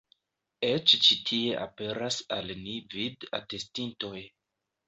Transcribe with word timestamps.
Eĉ 0.69 0.95
ĉi 1.07 1.17
tie 1.31 1.59
aperas 1.65 2.19
al 2.39 2.51
ni 2.65 2.75
vid-atestintoj. 2.97 4.19